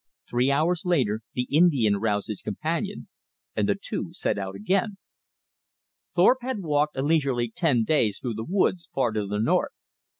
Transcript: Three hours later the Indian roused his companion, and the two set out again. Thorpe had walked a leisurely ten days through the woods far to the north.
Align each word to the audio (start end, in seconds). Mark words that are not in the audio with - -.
Three 0.27 0.49
hours 0.49 0.81
later 0.83 1.19
the 1.35 1.47
Indian 1.51 1.97
roused 1.97 2.27
his 2.27 2.41
companion, 2.41 3.07
and 3.55 3.69
the 3.69 3.77
two 3.79 4.13
set 4.13 4.39
out 4.39 4.55
again. 4.55 4.97
Thorpe 6.15 6.39
had 6.41 6.63
walked 6.63 6.97
a 6.97 7.03
leisurely 7.03 7.51
ten 7.51 7.83
days 7.83 8.17
through 8.17 8.33
the 8.33 8.43
woods 8.43 8.89
far 8.91 9.11
to 9.11 9.27
the 9.27 9.37
north. 9.37 9.73